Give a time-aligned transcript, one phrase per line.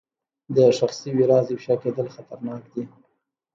[0.55, 2.83] د ښخ شوي راز افشا کېدل خطرناک دي.